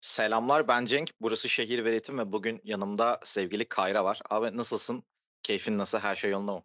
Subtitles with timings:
[0.00, 1.10] Selamlar ben Cenk.
[1.20, 4.20] Burası Şehir ve Ritim ve bugün yanımda sevgili Kayra var.
[4.30, 5.04] Abi nasılsın?
[5.42, 5.98] Keyfin nasıl?
[5.98, 6.62] Her şey yolunda mı?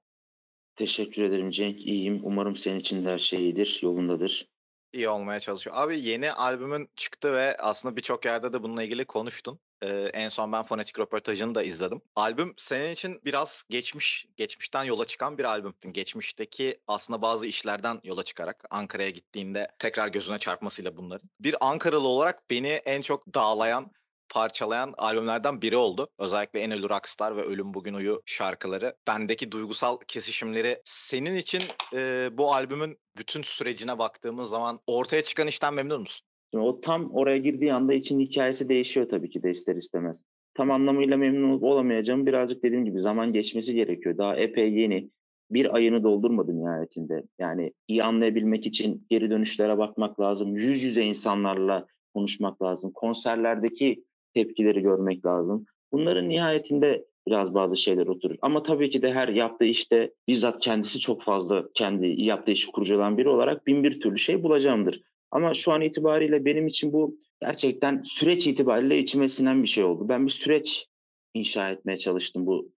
[0.76, 1.86] Teşekkür ederim Cenk.
[1.88, 2.22] İyiyim.
[2.24, 4.48] Umarım senin için de her şey iyidir, yolundadır.
[4.94, 5.76] İyi olmaya çalışıyor.
[5.80, 9.60] Abi yeni albümün çıktı ve aslında birçok yerde de bununla ilgili konuştun.
[9.82, 12.02] Ee, en son ben fonetik röportajını da izledim.
[12.16, 15.74] Albüm senin için biraz geçmiş, geçmişten yola çıkan bir albüm.
[15.92, 21.30] Geçmişteki aslında bazı işlerden yola çıkarak Ankara'ya gittiğinde tekrar gözüne çarpmasıyla bunların.
[21.40, 23.92] Bir Ankaralı olarak beni en çok dağlayan
[24.30, 26.08] parçalayan albümlerden biri oldu.
[26.20, 28.96] Özellikle En Ölü Rockstar ve Ölüm Bugün Uyu şarkıları.
[29.08, 31.64] Bendeki duygusal kesişimleri senin için
[31.94, 36.28] e, bu albümün bütün sürecine baktığımız zaman ortaya çıkan işten memnun musun?
[36.56, 40.24] Şimdi o tam oraya girdiği anda için hikayesi değişiyor tabii ki de ister istemez.
[40.54, 44.18] Tam anlamıyla memnun olamayacağım birazcık dediğim gibi zaman geçmesi gerekiyor.
[44.18, 45.10] Daha epey yeni.
[45.52, 47.24] Bir ayını doldurmadı nihayetinde.
[47.40, 50.56] Yani iyi anlayabilmek için geri dönüşlere bakmak lazım.
[50.56, 52.92] Yüz yüze insanlarla konuşmak lazım.
[52.92, 55.66] Konserlerdeki tepkileri görmek lazım.
[55.92, 58.36] Bunların nihayetinde biraz bazı şeyler oturur.
[58.42, 63.18] Ama tabii ki de her yaptığı işte bizzat kendisi çok fazla kendi yaptığı işi kurcalayan
[63.18, 65.02] biri olarak bin bir türlü şey bulacağımdır.
[65.36, 70.10] Ama şu an itibariyle benim için bu gerçekten süreç itibariyle içime sinen bir şey oldu.
[70.10, 70.88] Ben bir süreç
[71.34, 72.72] inşa etmeye çalıştım bu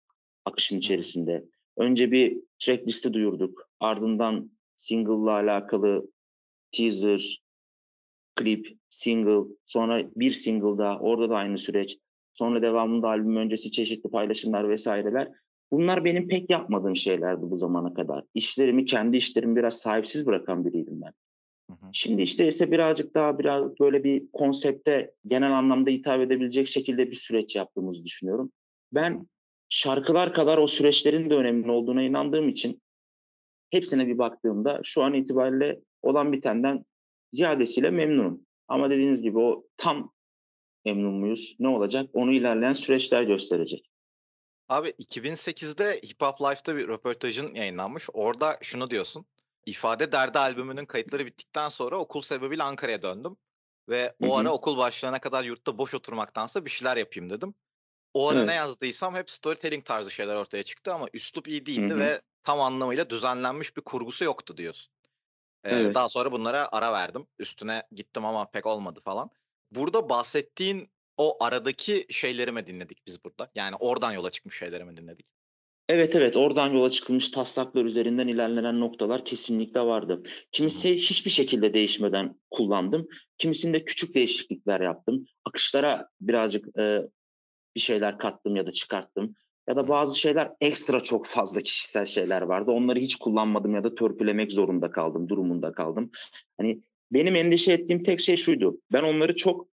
[0.45, 1.45] akışın içerisinde.
[1.77, 3.71] Önce bir track listi duyurduk.
[3.81, 6.11] Ardından single'la alakalı
[6.73, 7.43] teaser,
[8.37, 11.99] klip, single, sonra bir single daha, orada da aynı süreç.
[12.33, 15.29] Sonra devamında albüm öncesi çeşitli paylaşımlar vesaireler.
[15.73, 18.25] Bunlar benim pek yapmadığım şeylerdi bu zamana kadar.
[18.35, 21.13] İşlerimi, kendi işlerimi biraz sahipsiz bırakan biriydim ben.
[21.93, 27.17] Şimdi işte ise birazcık daha biraz böyle bir konsepte genel anlamda hitap edebilecek şekilde bir
[27.17, 28.53] süreç yaptığımızı düşünüyorum.
[28.93, 29.29] Ben
[29.69, 32.83] şarkılar kadar o süreçlerin de önemli olduğuna inandığım için
[33.71, 36.85] hepsine bir baktığımda şu an itibariyle olan bitenden
[37.33, 38.47] ziyadesiyle memnunum.
[38.69, 40.13] Ama dediğiniz gibi o tam
[40.85, 41.57] memnun muyuz?
[41.59, 42.11] Ne olacak?
[42.13, 43.91] Onu ilerleyen süreçler gösterecek.
[44.69, 48.09] Abi 2008'de Hip Hop Life'da bir röportajın yayınlanmış.
[48.13, 49.27] Orada şunu diyorsun.
[49.67, 53.37] İfade Derdi albümünün kayıtları bittikten sonra okul sebebiyle Ankara'ya döndüm.
[53.89, 57.55] Ve o ara okul başlayana kadar yurtta boş oturmaktansa bir şeyler yapayım dedim.
[58.15, 58.49] O ara evet.
[58.49, 61.99] ne yazdıysam hep storytelling tarzı şeyler ortaya çıktı ama üslup iyi değildi Hı-hı.
[61.99, 64.95] ve tam anlamıyla düzenlenmiş bir kurgusu yoktu diyorsun.
[65.65, 65.95] Ee, evet.
[65.95, 67.27] Daha sonra bunlara ara verdim.
[67.39, 69.31] Üstüne gittim ama pek olmadı falan.
[69.71, 73.51] Burada bahsettiğin o aradaki şeyleri mi dinledik biz burada?
[73.55, 75.27] Yani oradan yola çıkmış şeyleri mi dinledik?
[75.89, 80.23] Evet evet oradan yola çıkılmış taslaklar üzerinden ilerlenen noktalar kesinlikle vardı.
[80.53, 83.09] Kimisi hiçbir şekilde değişmeden kullandım.
[83.39, 85.27] Kimisinde küçük değişiklikler yaptım.
[85.45, 87.03] Akışlara birazcık e,
[87.77, 89.35] bir şeyler kattım ya da çıkarttım.
[89.69, 92.71] Ya da bazı şeyler ekstra çok fazla kişisel şeyler vardı.
[92.71, 96.11] Onları hiç kullanmadım ya da törpülemek zorunda kaldım, durumunda kaldım.
[96.59, 96.83] Hani
[97.13, 98.81] benim endişe ettiğim tek şey şuydu.
[98.93, 99.69] Ben onları çok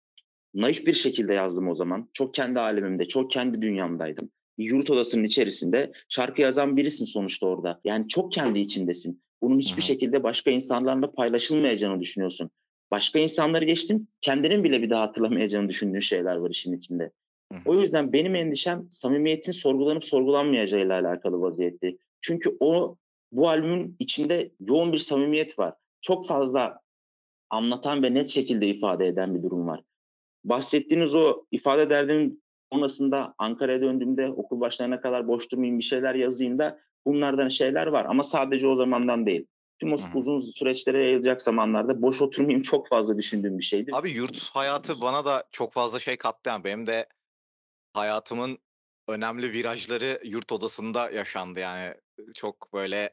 [0.55, 2.11] naif bir şekilde yazdım o zaman.
[2.13, 4.31] Çok kendi alemimde, çok kendi dünyamdaydım.
[4.65, 7.81] Yurt odasının içerisinde şarkı yazan birisin sonuçta orada.
[7.85, 9.23] Yani çok kendi içindesin.
[9.43, 9.87] Bunun hiçbir Hı-hı.
[9.87, 12.51] şekilde başka insanlarla paylaşılmayacağını düşünüyorsun.
[12.91, 17.11] Başka insanları geçtim, kendinin bile bir daha hatırlamayacağını düşündüğün şeyler var işin içinde.
[17.67, 21.97] O yüzden benim endişem samimiyetin sorgulanıp sorgulanmayacağıyla alakalı vaziyette.
[22.21, 22.97] Çünkü o
[23.33, 25.75] bu albümün içinde yoğun bir samimiyet var.
[26.01, 26.81] Çok fazla
[27.51, 29.81] anlatan ve net şekilde ifade eden bir durum var.
[30.45, 32.41] Bahsettiğiniz o ifade derdim
[32.73, 38.05] sonrasında Ankara'ya döndüğümde okul başlarına kadar boş durmayayım bir şeyler yazayım da bunlardan şeyler var
[38.05, 39.47] ama sadece o zamandan değil.
[39.81, 40.19] Tüm o Hı-hı.
[40.19, 43.91] uzun süreçlere yayılacak zamanlarda boş oturmayayım çok fazla düşündüğüm bir şeydi.
[43.95, 47.07] Abi yurt hayatı bana da çok fazla şey kattı yani benim de
[47.93, 48.59] hayatımın
[49.09, 51.95] önemli virajları yurt odasında yaşandı yani.
[52.35, 53.13] Çok böyle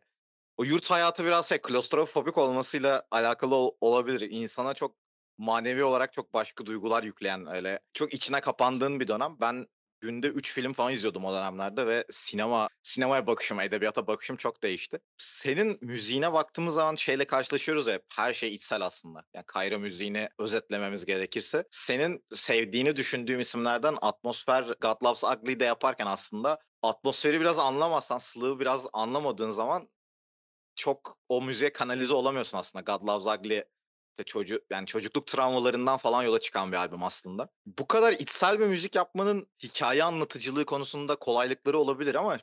[0.57, 4.29] o yurt hayatı biraz şey klostrofobik olmasıyla alakalı ol, olabilir.
[4.31, 4.95] İnsana çok
[5.37, 9.37] manevi olarak çok başka duygular yükleyen öyle çok içine kapandığın bir dönem.
[9.41, 9.67] Ben
[10.01, 14.99] günde 3 film falan izliyordum o dönemlerde ve sinema sinemaya bakışım, edebiyata bakışım çok değişti.
[15.17, 19.23] Senin müziğine baktığımız zaman şeyle karşılaşıyoruz ya her şey içsel aslında.
[19.33, 21.63] Yani Kayra müziğini özetlememiz gerekirse.
[21.71, 28.87] Senin sevdiğini düşündüğüm isimlerden Atmosfer, God Loves Ugly'de yaparken aslında atmosferi biraz anlamazsan, slığı biraz
[28.93, 29.89] anlamadığın zaman
[30.75, 32.93] çok o müziğe kanalize olamıyorsun aslında.
[32.93, 33.63] God Loves Ugly
[34.17, 37.49] işte çocuk yani çocukluk travmalarından falan yola çıkan bir albüm aslında.
[37.65, 42.39] Bu kadar içsel bir müzik yapmanın hikaye anlatıcılığı konusunda kolaylıkları olabilir ama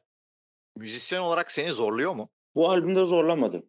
[0.76, 2.30] müzisyen olarak seni zorluyor mu?
[2.54, 3.66] Bu albümde zorlamadı.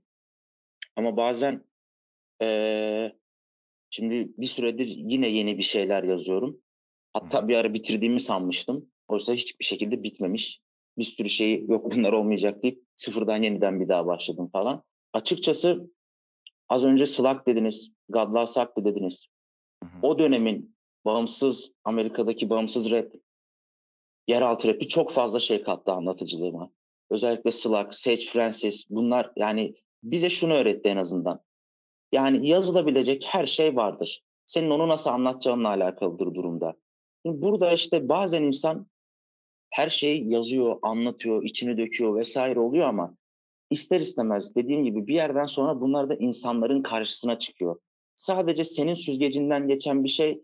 [0.96, 1.66] Ama bazen
[2.42, 3.12] ee,
[3.90, 6.62] şimdi bir süredir yine yeni bir şeyler yazıyorum.
[7.14, 8.92] Hatta bir ara bitirdiğimi sanmıştım.
[9.08, 10.62] Oysa hiçbir şekilde bitmemiş.
[10.98, 14.84] Bir sürü şey yok bunlar olmayacak deyip sıfırdan yeniden bir daha başladım falan.
[15.14, 15.95] Açıkçası
[16.70, 19.28] Az önce Slack dediniz, Loves Ugly dediniz.
[19.84, 20.08] Hı hı.
[20.08, 20.76] O dönemin
[21.06, 23.12] bağımsız Amerika'daki bağımsız rap,
[24.28, 26.72] yeraltı rapi çok fazla şey kattı anlatıcılığıma.
[27.10, 31.40] Özellikle Slack, Sage Francis bunlar yani bize şunu öğretti en azından.
[32.12, 34.24] Yani yazılabilecek her şey vardır.
[34.46, 36.74] Senin onu nasıl anlatacağınla alakalıdır durumda.
[37.26, 38.88] Burada işte bazen insan
[39.70, 43.16] her şeyi yazıyor, anlatıyor, içini döküyor vesaire oluyor ama
[43.70, 47.80] ister istemez dediğim gibi bir yerden sonra bunlar da insanların karşısına çıkıyor.
[48.16, 50.44] Sadece senin süzgecinden geçen bir şey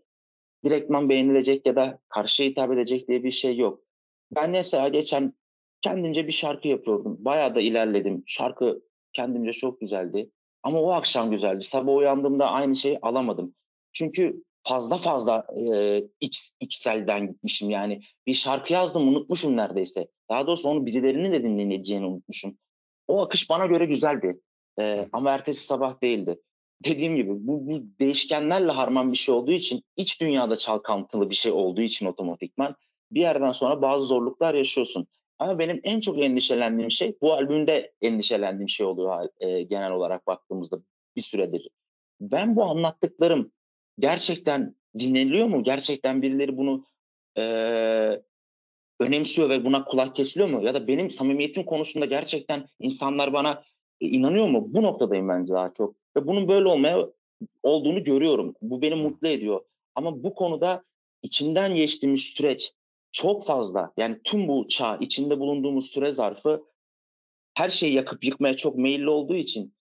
[0.64, 3.80] direktman beğenilecek ya da karşıya hitap edecek diye bir şey yok.
[4.30, 5.34] Ben mesela geçen
[5.80, 7.16] kendimce bir şarkı yapıyordum.
[7.20, 8.22] Bayağı da ilerledim.
[8.26, 8.82] Şarkı
[9.12, 10.30] kendimce çok güzeldi.
[10.62, 11.64] Ama o akşam güzeldi.
[11.64, 13.54] Sabah uyandığımda aynı şeyi alamadım.
[13.92, 18.00] Çünkü fazla fazla e, iç, içselden gitmişim yani.
[18.26, 20.08] Bir şarkı yazdım unutmuşum neredeyse.
[20.30, 22.58] Daha doğrusu onu birilerinin de dinleneceğini unutmuşum.
[23.12, 24.40] O akış bana göre güzeldi.
[24.80, 26.40] E, ama ertesi sabah değildi.
[26.84, 31.52] Dediğim gibi bu, bu değişkenlerle harman bir şey olduğu için iç dünyada çalkantılı bir şey
[31.52, 32.76] olduğu için otomatikman
[33.10, 35.06] bir yerden sonra bazı zorluklar yaşıyorsun.
[35.38, 40.78] Ama benim en çok endişelendiğim şey bu albümde endişelendiğim şey oluyor e, genel olarak baktığımızda
[41.16, 41.68] bir süredir.
[42.20, 43.52] Ben bu anlattıklarım
[43.98, 45.62] gerçekten dinleniliyor mu?
[45.62, 46.84] Gerçekten birileri bunu
[47.38, 47.42] e,
[49.02, 50.64] önemsiyor ve buna kulak kesiliyor mu?
[50.64, 53.62] Ya da benim samimiyetim konusunda gerçekten insanlar bana
[54.00, 54.64] e, inanıyor mu?
[54.68, 55.94] Bu noktadayım bence daha çok.
[56.16, 57.08] Ve bunun böyle olmaya
[57.62, 58.54] olduğunu görüyorum.
[58.62, 59.60] Bu beni mutlu ediyor.
[59.94, 60.84] Ama bu konuda
[61.22, 62.72] içinden geçtiğimiz süreç
[63.12, 63.92] çok fazla.
[63.96, 66.64] Yani tüm bu çağ, içinde bulunduğumuz süre zarfı
[67.54, 69.74] her şeyi yakıp yıkmaya çok meyilli olduğu için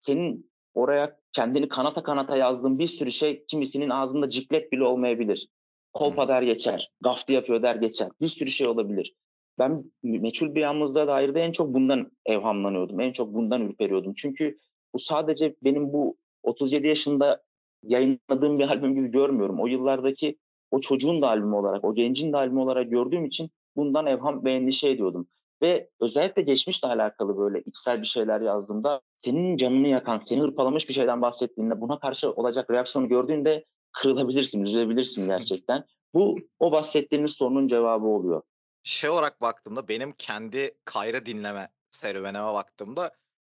[0.00, 5.48] senin oraya kendini kanata kanata yazdığın bir sürü şey kimisinin ağzında ciklet bile olmayabilir.
[5.92, 8.08] Kolpa der geçer, gafti yapıyor der geçer.
[8.20, 9.14] Bir sürü şey olabilir.
[9.58, 13.00] Ben meçhul bir yalnızlığa dair de en çok bundan evhamlanıyordum.
[13.00, 14.14] En çok bundan ürperiyordum.
[14.16, 14.58] Çünkü
[14.94, 17.42] bu sadece benim bu 37 yaşında
[17.82, 19.60] yayınladığım bir albüm gibi görmüyorum.
[19.60, 20.38] O yıllardaki
[20.70, 24.52] o çocuğun da albümü olarak, o gencin de albümü olarak gördüğüm için bundan evham ve
[24.52, 25.28] endişe ediyordum.
[25.62, 30.94] Ve özellikle geçmişle alakalı böyle içsel bir şeyler yazdığımda senin canını yakan, seni hırpalamış bir
[30.94, 35.84] şeyden bahsettiğinde buna karşı olacak reaksiyonu gördüğünde kırılabilirsin, üzülebilirsin gerçekten.
[36.14, 38.42] Bu o bahsettiğimiz sorunun cevabı oluyor.
[38.82, 43.12] Şey olarak baktığımda benim kendi Kayra dinleme serüvenime baktığımda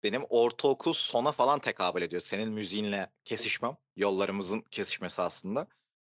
[0.03, 2.21] benim ortaokul sona falan tekabül ediyor.
[2.21, 5.67] Senin müziğinle kesişmem, yollarımızın kesişmesi aslında.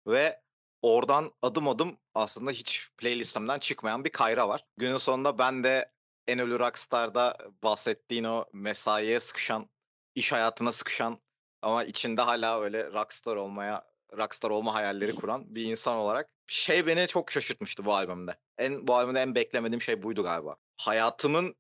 [0.08, 0.42] Ve
[0.82, 4.66] oradan adım adım aslında hiç playlistemden çıkmayan bir Kayra var.
[4.78, 5.92] Günün sonunda ben de
[6.28, 9.70] En Ölü Rockstar'da bahsettiğin o mesaiye sıkışan,
[10.16, 11.18] iş hayatına sıkışan
[11.62, 13.86] ama içinde hala öyle rockstar olmaya,
[14.18, 18.36] rockstar olma hayalleri kuran bir insan olarak şey beni çok şaşırtmıştı bu albümde.
[18.58, 20.56] En bu albümde en beklemediğim şey buydu galiba.
[20.78, 21.56] Hayatımın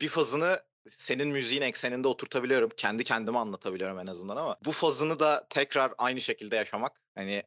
[0.00, 2.70] bir fazını senin müziğin ekseninde oturtabiliyorum.
[2.76, 7.00] Kendi kendime anlatabiliyorum en azından ama bu fazını da tekrar aynı şekilde yaşamak.
[7.14, 7.42] Hani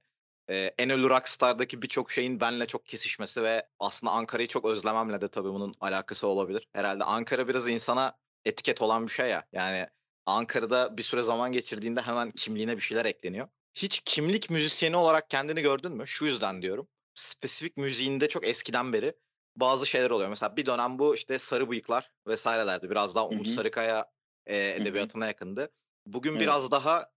[0.49, 5.27] e, En Ölü Rockstar'daki birçok şeyin benle çok kesişmesi ve aslında Ankara'yı çok özlememle de
[5.27, 6.67] tabii bunun alakası olabilir.
[6.73, 9.47] Herhalde Ankara biraz insana etiket olan bir şey ya.
[9.53, 9.87] Yani
[10.25, 13.47] Ankara'da bir süre zaman geçirdiğinde hemen kimliğine bir şeyler ekleniyor.
[13.73, 16.07] Hiç kimlik müzisyeni olarak kendini gördün mü?
[16.07, 16.87] Şu yüzden diyorum.
[17.15, 19.13] Spesifik müziğinde çok eskiden beri
[19.55, 20.29] bazı şeyler oluyor.
[20.29, 22.89] Mesela bir dönem bu işte sarı bıyıklar vesairelerdi.
[22.89, 24.11] Biraz daha Umut Sarıkaya
[24.45, 25.71] e, edebiyatına yakındı.
[26.05, 26.41] Bugün evet.
[26.41, 27.11] biraz daha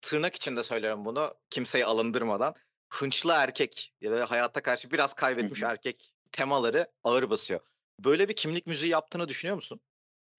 [0.00, 2.54] tırnak içinde söylüyorum bunu kimseyi alındırmadan
[2.88, 5.70] hınçlı erkek ya da hayatta karşı biraz kaybetmiş Hı-hı.
[5.70, 7.60] erkek temaları ağır basıyor.
[8.04, 9.80] Böyle bir kimlik müziği yaptığını düşünüyor musun?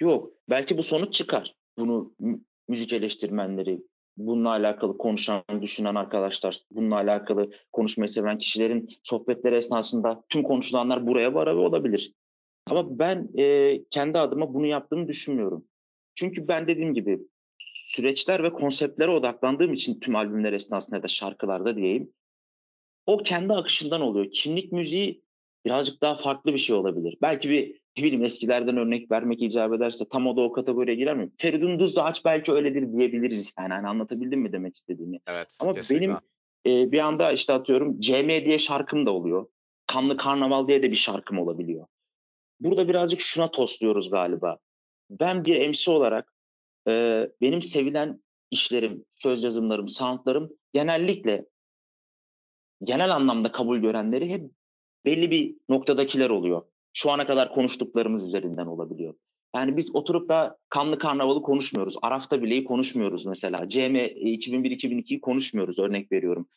[0.02, 0.34] Yok.
[0.50, 1.56] Belki bu sonuç çıkar.
[1.78, 2.16] Bunu
[2.68, 3.80] müzik eleştirmenleri,
[4.18, 11.34] bununla alakalı konuşan, düşünen arkadaşlar, bununla alakalı konuşmayı seven kişilerin sohbetleri esnasında tüm konuşulanlar buraya
[11.34, 12.14] varabilir olabilir.
[12.70, 15.66] Ama ben e, kendi adıma bunu yaptığımı düşünmüyorum.
[16.16, 17.20] Çünkü ben dediğim gibi
[17.74, 22.14] süreçler ve konseptlere odaklandığım için tüm albümler esnasında da şarkılarda diyeyim
[23.06, 24.32] o kendi akışından oluyor.
[24.32, 25.22] Kimlik müziği
[25.66, 27.18] birazcık daha farklı bir şey olabilir.
[27.22, 31.18] Belki bir ne bileyim eskilerden örnek vermek icap ederse tam o da o kategoriye girer
[31.18, 31.32] mi?
[31.38, 33.74] Feridun Düzdağaç belki öyledir diyebiliriz yani.
[33.74, 35.20] Hani anlatabildim mi demek istediğimi?
[35.27, 35.48] Evet.
[35.60, 36.08] Ama kesinlikle.
[36.08, 36.18] benim
[36.66, 39.48] e, bir anda işte atıyorum CM diye şarkım da oluyor.
[39.88, 41.88] Kanlı Karnaval diye de bir şarkım olabiliyor.
[42.60, 44.58] Burada birazcık şuna tosluyoruz galiba.
[45.10, 46.34] Ben bir MC olarak
[46.88, 51.46] e, benim sevilen işlerim, söz yazımlarım, soundlarım genellikle
[52.84, 54.51] genel anlamda kabul görenleri hep
[55.06, 56.62] belli bir noktadakiler oluyor.
[56.98, 59.13] Şu ana kadar konuştuklarımız üzerinden olabiliyor.
[59.56, 61.96] Yani biz oturup da Kanlı Karnavalı konuşmuyoruz.
[62.01, 63.68] Arafta bileyi konuşmuyoruz mesela.
[63.68, 66.48] CM 2001-2002'yi konuşmuyoruz örnek veriyorum.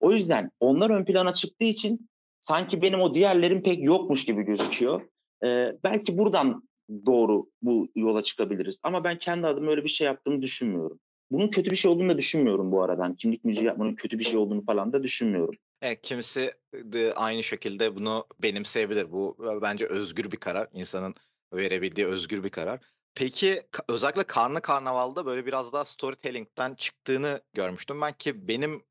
[0.00, 2.08] O yüzden onlar ön plana çıktığı için
[2.40, 5.00] sanki benim o diğerlerim pek yokmuş gibi gözüküyor.
[5.44, 6.68] Ee, belki buradan
[7.06, 8.80] doğru bu yola çıkabiliriz.
[8.82, 11.00] Ama ben kendi adıma öyle bir şey yaptığımı düşünmüyorum.
[11.30, 13.02] Bunun kötü bir şey olduğunu da düşünmüyorum bu arada.
[13.02, 15.54] Yani kimlik müziği yapmanın kötü bir şey olduğunu falan da düşünmüyorum.
[15.82, 19.12] Evet, kimisi de aynı şekilde bunu benimseyebilir.
[19.12, 20.68] Bu bence özgür bir karar.
[20.72, 21.14] İnsanın
[21.52, 22.80] verebildiği özgür bir karar.
[23.14, 28.82] Peki özellikle Karnı Karnaval'da böyle biraz daha storytelling'den çıktığını görmüştüm ben ki benim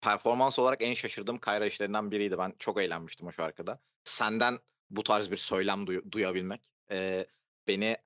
[0.00, 2.38] performans olarak en şaşırdığım Kayra işlerinden biriydi.
[2.38, 3.80] Ben çok eğlenmiştim o şarkıda.
[4.04, 4.58] Senden
[4.90, 7.26] bu tarz bir söylem duy- duyabilmek e,
[7.68, 7.96] beni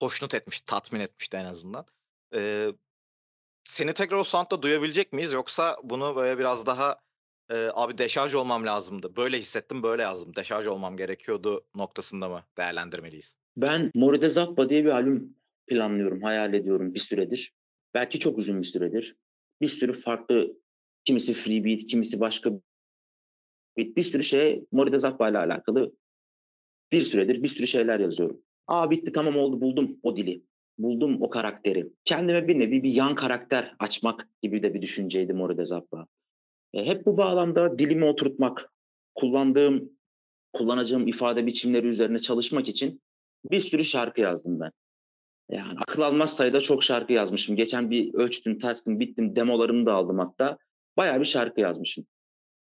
[0.00, 1.86] hoşnut etmiş, tatmin etmişti en azından.
[2.34, 2.68] E,
[3.64, 6.96] seni tekrar o soundda duyabilecek miyiz yoksa bunu böyle biraz daha
[7.50, 9.16] e, abi deşarj olmam lazımdı.
[9.16, 10.36] Böyle hissettim, böyle yazdım.
[10.36, 13.36] Deşarj olmam gerekiyordu noktasında mı değerlendirmeliyiz?
[13.56, 15.36] Ben Moride Zappa diye bir albüm
[15.66, 17.54] planlıyorum, hayal ediyorum bir süredir.
[17.94, 19.16] Belki çok uzun bir süredir.
[19.60, 20.56] Bir sürü farklı,
[21.04, 22.50] kimisi free beat, kimisi başka
[23.76, 25.92] beat, bir sürü şey Moride Zappa ile alakalı
[26.92, 28.42] bir süredir bir sürü şeyler yazıyorum.
[28.66, 30.42] Aa bitti tamam oldu buldum o dili.
[30.82, 31.92] Buldum o karakteri.
[32.04, 36.06] Kendime bir nevi bir yan karakter açmak gibi de bir düşünceydi Moride Zappa.
[36.74, 38.72] E, hep bu bağlamda dilimi oturtmak,
[39.14, 39.92] kullandığım,
[40.52, 43.02] kullanacağım ifade biçimleri üzerine çalışmak için
[43.50, 44.72] bir sürü şarkı yazdım ben.
[45.50, 47.56] Yani akıl almaz sayıda çok şarkı yazmışım.
[47.56, 50.58] Geçen bir ölçtüm, tersim, bittim, demolarımı da aldım hatta.
[50.96, 52.06] Bayağı bir şarkı yazmışım.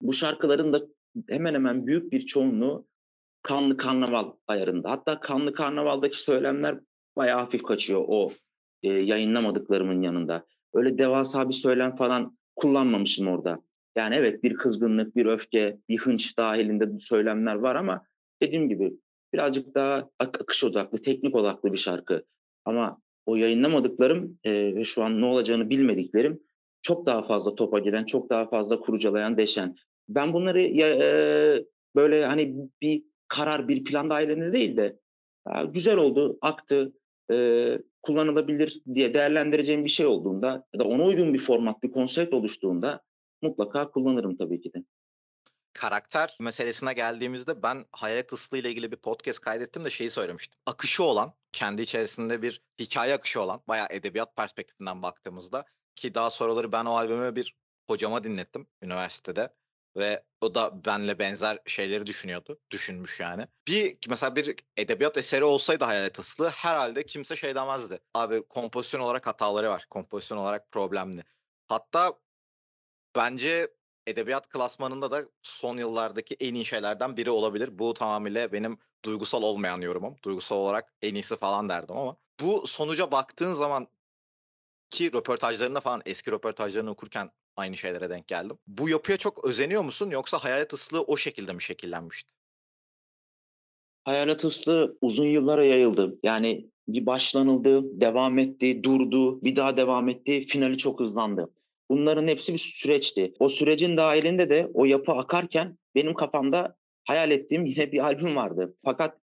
[0.01, 0.83] Bu şarkıların da
[1.29, 2.87] hemen hemen büyük bir çoğunluğu
[3.43, 4.91] Kanlı Karnaval ayarında.
[4.91, 6.81] Hatta Kanlı Karnaval'daki söylemler
[7.21, 8.33] bayağı hafif kaçıyor o
[8.83, 10.45] e, yayınlamadıklarımın yanında.
[10.75, 13.63] Öyle devasa bir söylem falan kullanmamışım orada.
[13.97, 18.05] Yani evet bir kızgınlık, bir öfke, bir hınç dahilinde söylemler var ama
[18.43, 18.93] dediğim gibi
[19.33, 22.25] birazcık daha akış odaklı, teknik odaklı bir şarkı.
[22.65, 26.41] Ama o yayınlamadıklarım e, ve şu an ne olacağını bilmediklerim
[26.83, 29.77] çok daha fazla topa giden, çok daha fazla kurucalayan, deşen.
[30.09, 31.65] Ben bunları ya, e,
[31.97, 34.99] böyle hani bir karar, bir plan dahilinde değil de
[35.69, 36.93] güzel oldu, aktı,
[37.31, 42.35] e, kullanılabilir diye değerlendireceğim bir şey olduğunda ya da ona uygun bir format, bir konsept
[42.35, 43.01] oluştuğunda
[43.43, 44.85] mutlaka kullanırım tabii ki de.
[45.73, 50.61] Karakter meselesine geldiğimizde ben Hayalet Islı ile ilgili bir podcast kaydettim de şeyi söylemiştim.
[50.67, 55.65] Akışı olan, kendi içerisinde bir hikaye akışı olan, bayağı edebiyat perspektifinden baktığımızda
[55.97, 57.57] ki daha sonraları ben o albümü bir
[57.87, 59.49] hocama dinlettim üniversitede
[59.97, 62.59] ve o da benle benzer şeyleri düşünüyordu.
[62.71, 63.47] Düşünmüş yani.
[63.69, 68.01] Bir mesela bir edebiyat eseri olsaydı Hayalet Islı herhalde kimse şey demezdi.
[68.15, 69.87] Abi kompozisyon olarak hataları var.
[69.91, 71.25] Kompozisyon olarak problemli.
[71.69, 72.19] Hatta
[73.17, 73.75] bence
[74.07, 77.79] edebiyat klasmanında da son yıllardaki en iyi şeylerden biri olabilir.
[77.79, 80.17] Bu tamamıyla benim duygusal olmayan yorumum.
[80.25, 83.89] Duygusal olarak en iyisi falan derdim ama bu sonuca baktığın zaman
[84.91, 88.59] ki röportajlarında falan eski röportajlarını okurken aynı şeylere denk geldim.
[88.67, 92.31] Bu yapıya çok özeniyor musun yoksa hayalet ıslığı o şekilde mi şekillenmişti?
[94.05, 96.19] Hayalet ıslığı uzun yıllara yayıldı.
[96.23, 101.51] Yani bir başlanıldı, devam etti, durdu, bir daha devam etti, finali çok hızlandı.
[101.91, 103.35] Bunların hepsi bir süreçti.
[103.39, 108.77] O sürecin dahilinde de o yapı akarken benim kafamda hayal ettiğim yine bir albüm vardı.
[108.85, 109.19] Fakat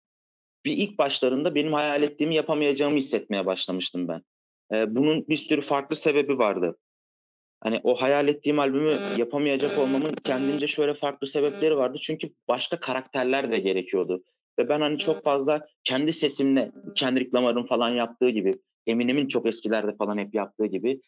[0.64, 4.22] bir ilk başlarında benim hayal ettiğimi yapamayacağımı hissetmeye başlamıştım ben.
[4.94, 6.78] Bunun bir sürü farklı sebebi vardı.
[7.64, 11.98] Hani o hayal ettiğim albümü yapamayacak olmamın kendimce şöyle farklı sebepleri vardı.
[12.02, 14.24] Çünkü başka karakterler de gerekiyordu.
[14.58, 18.52] Ve ben hani çok fazla kendi sesimle, Kendrick Lamar'ın falan yaptığı gibi,
[18.86, 21.00] Eminem'in çok eskilerde falan hep yaptığı gibi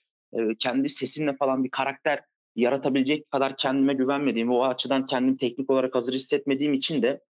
[0.59, 2.21] kendi sesimle falan bir karakter
[2.57, 7.21] yaratabilecek kadar kendime güvenmediğim o açıdan kendimi teknik olarak hazır hissetmediğim için de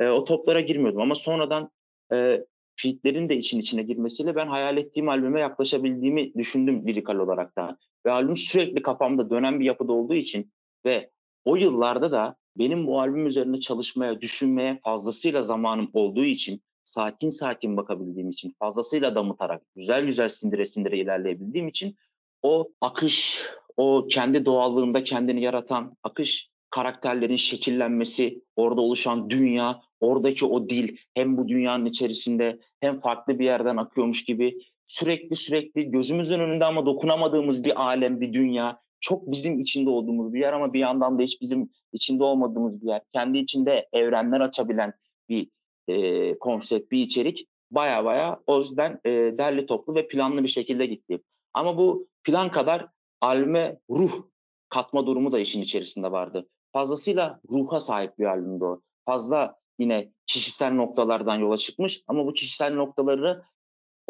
[0.00, 1.00] e, o toplara girmiyordum.
[1.00, 1.70] Ama sonradan
[2.12, 2.44] e,
[2.76, 7.78] featlerin de için içine girmesiyle ben hayal ettiğim albüme yaklaşabildiğimi düşündüm lirikal olarak da.
[8.06, 10.52] Ve albüm sürekli kafamda dönen bir yapıda olduğu için
[10.84, 11.10] ve
[11.44, 17.76] o yıllarda da benim bu albüm üzerine çalışmaya, düşünmeye fazlasıyla zamanım olduğu için, sakin sakin
[17.76, 21.96] bakabildiğim için, fazlasıyla damıtarak, güzel güzel sindire sindire ilerleyebildiğim için
[22.42, 23.44] o akış,
[23.76, 31.36] o kendi doğallığında kendini yaratan akış karakterlerin şekillenmesi, orada oluşan dünya, oradaki o dil hem
[31.36, 34.58] bu dünyanın içerisinde hem farklı bir yerden akıyormuş gibi
[34.90, 40.40] sürekli sürekli gözümüzün önünde ama dokunamadığımız bir alem, bir dünya, çok bizim içinde olduğumuz bir
[40.40, 43.02] yer ama bir yandan da hiç bizim içinde olmadığımız bir yer.
[43.12, 44.92] Kendi içinde evrenler açabilen
[45.28, 45.50] bir
[45.88, 50.86] e, konsept, bir içerik baya baya o yüzden e, derli toplu ve planlı bir şekilde
[50.86, 51.22] gitti.
[51.54, 52.86] Ama bu plan kadar
[53.20, 54.22] albüme ruh
[54.68, 56.48] katma durumu da işin içerisinde vardı.
[56.72, 58.80] Fazlasıyla ruha sahip bir albümdü o.
[59.04, 63.42] Fazla yine kişisel noktalardan yola çıkmış ama bu kişisel noktaları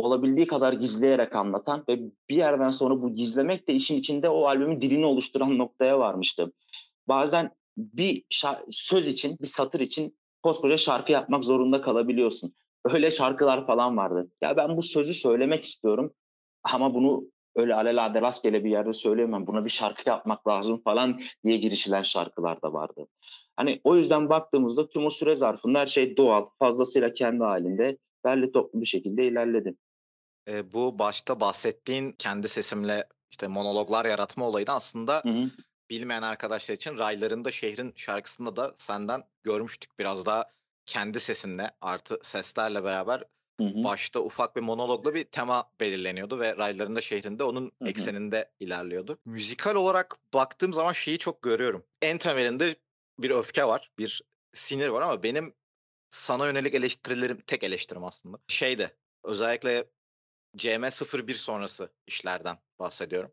[0.00, 4.80] olabildiği kadar gizleyerek anlatan ve bir yerden sonra bu gizlemek de işin içinde o albümün
[4.80, 6.52] dilini oluşturan noktaya varmıştı.
[7.09, 8.25] Bazen bir
[8.71, 12.54] söz için, bir satır için koskoca şarkı yapmak zorunda kalabiliyorsun.
[12.85, 14.30] Öyle şarkılar falan vardı.
[14.42, 16.14] Ya ben bu sözü söylemek istiyorum
[16.64, 17.25] ama bunu
[17.57, 19.47] öyle alelade rastgele bir yerde söyleyemem.
[19.47, 23.07] Buna bir şarkı yapmak lazım falan diye girişilen şarkılar da vardı.
[23.57, 28.52] Hani o yüzden baktığımızda tüm o süre zarfında her şey doğal, fazlasıyla kendi halinde, derli
[28.52, 29.75] toplu bir şekilde ilerledi.
[30.50, 35.50] Eee, bu başta bahsettiğin kendi sesimle, işte, monologlar yaratma olayını aslında Hı hı.
[35.90, 39.99] bilmeyen arkadaşlar için "Raylarında Şehrin" şarkısında da senden görmüştük.
[39.99, 40.45] Biraz daha
[40.87, 43.25] kendi sesinle artı seslerle beraber
[43.59, 43.85] Hı hı.
[43.85, 48.12] başta ufak bir monologla bir tema belirleniyordu ve "Raylarında Şehrin" de onun Hı hı.
[48.16, 49.19] ekseninde ilerliyordu.
[49.26, 51.87] Müzikal olarak baktığım zaman şeyi çok görüyorum.
[52.02, 52.76] En temelinde
[53.19, 54.23] bir öfke var, bir
[54.54, 55.54] sinir var ama benim
[56.11, 59.90] sana yönelik eleştirilerim, tek eleştirim aslında şeyde, özellikle
[60.57, 63.33] CM01 sonrası işlerden bahsediyorum.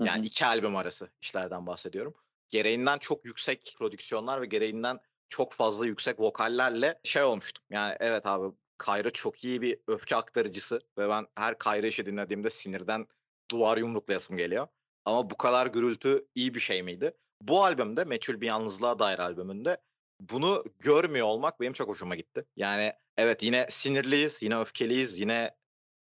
[0.00, 0.26] Yani.
[0.26, 2.14] 2 albüm arası işlerden bahsediyorum.
[2.50, 4.98] Gereğinden çok yüksek prodüksiyonlar ve gereğinden
[5.28, 7.64] çok fazla yüksek vokallerle şey olmuştum.
[7.70, 12.50] Yani evet abi Kayra çok iyi bir öfke aktarıcısı ve ben her Kayra işi dinlediğimde
[12.50, 13.06] sinirden
[13.50, 14.66] duvar yumruklayasım geliyor.
[15.04, 17.12] Ama bu kadar gürültü iyi bir şey miydi?
[17.40, 19.78] Bu albümde Meçhul Bir Yalnızlığa Dair albümünde
[20.20, 22.44] bunu görmüyor olmak benim çok hoşuma gitti.
[22.56, 25.54] Yani evet yine sinirliyiz, yine öfkeliyiz, yine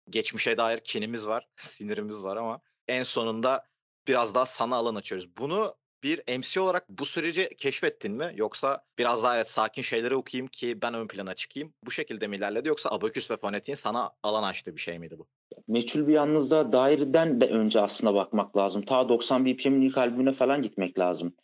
[0.10, 3.66] geçmişe dair kinimiz var, sinirimiz var ama en sonunda
[4.08, 5.38] biraz daha sana alan açıyoruz.
[5.38, 8.32] Bunu bir MC olarak bu süreci keşfettin mi?
[8.36, 11.74] Yoksa biraz daha evet sakin şeyleri okuyayım ki ben ön plana çıkayım.
[11.86, 15.28] Bu şekilde mi ilerledi yoksa abaküs ve fonetiğin sana alan açtığı bir şey miydi bu?
[15.68, 18.82] Meçhul Bir Yalnızlığa Dair'den de önce aslına bakmak lazım.
[18.82, 21.36] Ta 90 BPM'in ilk albümüne falan gitmek lazım.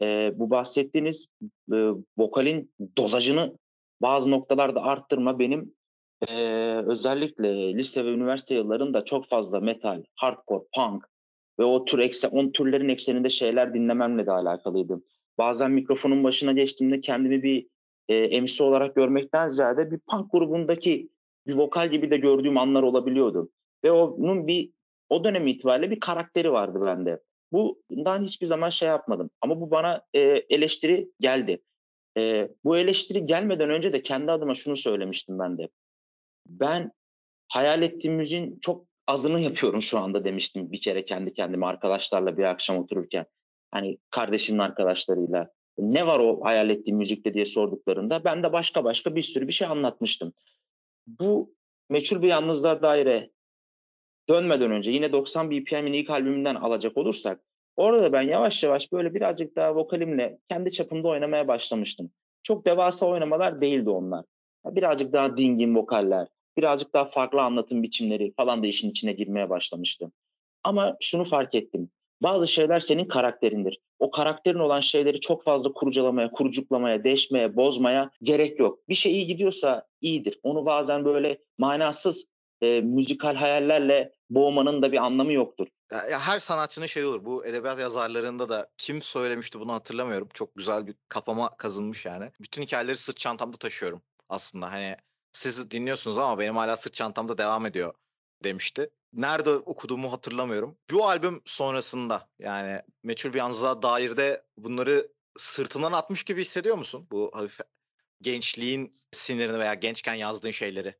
[0.00, 1.26] Eee, bu bahsettiğiniz,
[1.72, 3.58] eee, vokalin dozajını
[4.02, 5.74] bazı noktalarda arttırma benim,
[6.28, 11.04] eee, özellikle lise ve üniversite yıllarında çok fazla metal, hardcore, punk
[11.58, 15.02] ve o tür eksen o türlerin ekseninde şeyler dinlememle de alakalıydı.
[15.38, 17.66] Bazen mikrofonun başına geçtiğimde kendimi bir,
[18.08, 21.08] eee, MC olarak görmekten ziyade bir punk grubundaki
[21.46, 23.50] bir vokal gibi de gördüğüm anlar olabiliyordu
[23.84, 24.70] ve onun bir
[25.08, 27.20] o dönem itibariyle bir karakteri vardı bende.
[27.52, 31.62] Bundan hiçbir zaman şey yapmadım ama bu bana, eee, eleştiri geldi.
[32.16, 35.68] Eee, bu eleştiri gelmeden önce de kendi adıma şunu söylemiştim ben de.
[36.46, 36.92] Ben
[37.48, 42.44] hayal ettiğim müziğin çok azını yapıyorum şu anda demiştim bir kere kendi kendime arkadaşlarla bir
[42.44, 43.26] akşam otururken.
[43.70, 45.50] Hani kardeşimin arkadaşlarıyla.
[45.78, 49.52] Ne var o hayal ettiğin müzikte diye sorduklarında ben de başka başka bir sürü bir
[49.52, 50.32] şey anlatmıştım.
[51.06, 51.54] Bu
[51.90, 53.30] Meçhul Bir Yalnızlığa Dair'e
[54.28, 57.40] dönmeden önce yine 90 BPM'in ilk albümünden alacak olursak
[57.76, 62.10] orada da ben yavaş yavaş böyle birazcık daha vokalimle kendi çapımda oynamaya başlamıştım.
[62.42, 64.24] Çok devasa oynamalar değildi onlar.
[64.66, 70.12] Birazcık daha dingin vokaller, birazcık daha farklı anlatım biçimleri falan da işin içine girmeye başlamıştı.
[70.64, 71.90] Ama şunu fark ettim.
[72.22, 73.78] Bazı şeyler senin karakterindir.
[73.98, 78.78] O karakterin olan şeyleri çok fazla kurcalamaya, kurcuklamaya, deşmeye, bozmaya gerek yok.
[78.88, 80.40] Bir şey iyi gidiyorsa iyidir.
[80.42, 82.26] Onu bazen böyle manasız,
[82.60, 85.66] eee, müzikal hayallerle boğmanın da bir anlamı yoktur.
[85.92, 87.24] Ya ya her sanatçının şeyi olur.
[87.24, 90.28] Bu edebiyat yazarlarında da kim söylemişti bunu hatırlamıyorum.
[90.34, 92.30] Çok güzel bir kafama kazınmış yani.
[92.40, 94.72] "Bütün hikâyeleri sırt çantamda taşıyorum aslında.
[94.72, 94.96] Hani,
[95.32, 97.94] siz dinliyorsunuz ama benim hâlâ sırt çantamda devam ediyor."
[98.44, 98.90] demişti.
[99.12, 100.78] Nerede okuduğumu hatırlamıyorum.
[100.90, 107.08] Bu albüm sonrasında, yani Meçhul Bir Yalnızlığa Dair'de bunları sırtından atmış gibi hissediyor musun?
[107.12, 107.60] Bu hafif
[108.20, 110.94] gençliğin sinirini veya gençken yazdığın şeyleri?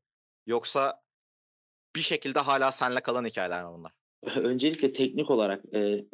[0.46, 1.02] Yoksa
[1.96, 3.92] bir şekilde hâlâ seninle kalan hikâyeler mi bunlar?
[4.36, 6.04] Öncelikle teknik olarak, eee,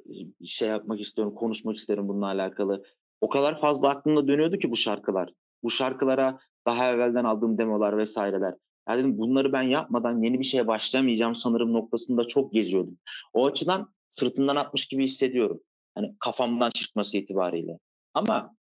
[0.46, 2.84] şey yapmak istiyorum, konuşmak isterim bununla alakalı.
[3.20, 5.32] O kadar fazla aklımda dönüyordu ki bu şarkılar.
[5.62, 8.54] Bu şarkılara daha evvelden aldığım demolar vs.ler.
[8.88, 12.98] Ya dedim bunları ben yapmadan yeni bir şeye başlamayacağım sanırım noktasında çok geziyordum.
[13.32, 15.60] O açıdan sırtımdan atmış gibi hissediyorum.
[15.94, 17.78] Hani kafamdan çıkması itibariyle.
[18.14, 18.54] Ama,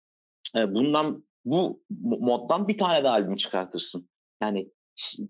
[0.56, 4.10] eee, bundan bu mo moddan bir tane daha albüm çıkartırsın.
[4.42, 4.70] Yani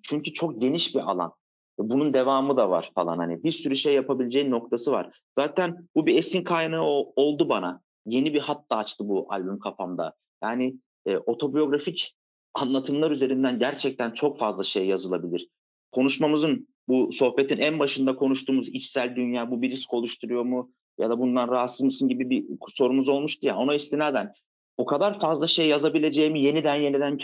[0.03, 1.33] çünkü çok geniş bir alan.
[1.77, 3.43] Bunun devamı da var falan hani.
[3.43, 5.19] Bir sürü şey yapabileceğin noktası var.
[5.35, 6.83] Zaten bu bir esin kaynağı
[7.15, 7.81] oldu bana.
[8.05, 10.13] Yeni bir hat da açtı bu albüm kafamda.
[10.43, 12.15] Yani, eee, otobiyografik
[12.53, 15.49] anlatımlar üzerinden gerçekten çok fazla şey yazılabilir.
[15.91, 21.19] Konuşmamızın, bu sohbetin en başında konuştuğumuz içsel dünya, bu bir risk oluşturuyor mu ya da
[21.19, 24.33] bundan rahatsız mısın gibi bir sorumuz olmuştu ya, ona istinaden
[24.77, 27.19] o kadar fazla şey yazabileceğimi yeniden yeniden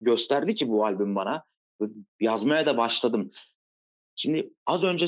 [0.00, 1.44] gösterdi ki bu albüm bana.
[2.20, 3.30] Yazmaya da başladım.
[4.16, 5.06] Şimdi az önce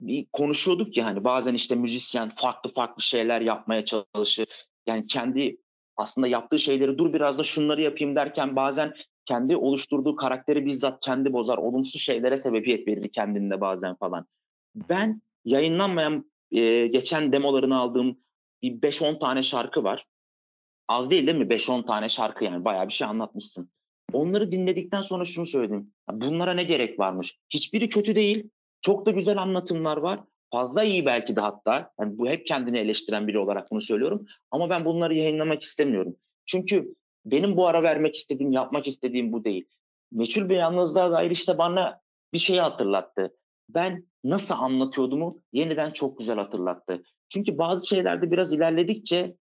[0.00, 4.46] bir konuşuyorduk ya hani bazen işte müzisyen farklı farklı şeyler yapmaya çalışır.
[4.86, 5.56] Yani kendi
[5.98, 11.32] aslında yaptığı şeyleri dur biraz da şunları yapayım derken bazen kendi oluşturduğu karakteri bizzat kendi
[11.32, 11.58] bozar.
[11.58, 14.26] Olumsuz şeylere sebebiyet verir kendinde bazen falan.
[14.74, 18.18] Ben yayınlanmayan, eee, geçen demolarını aldığım
[18.62, 20.04] bir 5-10 tane şarkı var.
[20.88, 21.50] Az değil, değil mi?
[21.50, 23.70] 5-10 tane şarkı yani bayağı bir şey anlatmışsın.
[24.12, 25.92] Onları dinledikten sonra şunu söyledim.
[26.12, 27.38] Bunlara ne gerek varmış?
[27.50, 28.50] Hiçbiri kötü değil.
[28.80, 31.90] Çok da güzel anlatımlar var Fazla iyi belki de hatta.
[32.00, 34.26] Yani bu hep kendini eleştiren biri olarak bunu söylüyorum.
[34.50, 36.16] Ama ben bunları yayınlamak istemiyorum.
[36.46, 39.64] Çünkü benim bu ara vermek istediğim, yapmak istediğim bu değil.
[40.12, 42.00] Meçhul bir yalnızlığa dair işte bana
[42.32, 43.36] bir şeyi hatırlattı.
[43.68, 47.02] Ben nasıl anlatıyordumu yeniden çok güzel hatırlattı.
[47.28, 49.36] Çünkü bazı şeylerde biraz ilerledikçe